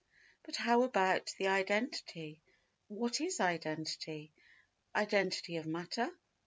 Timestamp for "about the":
0.81-1.45